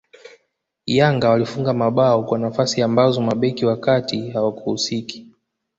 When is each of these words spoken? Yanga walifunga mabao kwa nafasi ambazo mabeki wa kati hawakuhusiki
Yanga 0.85 1.29
walifunga 1.29 1.73
mabao 1.73 2.23
kwa 2.23 2.39
nafasi 2.39 2.81
ambazo 2.81 3.21
mabeki 3.21 3.65
wa 3.65 3.77
kati 3.77 4.29
hawakuhusiki 4.29 5.27